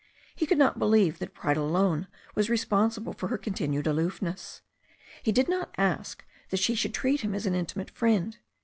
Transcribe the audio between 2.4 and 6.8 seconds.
responsible for her continued aloofness. He did not ask that she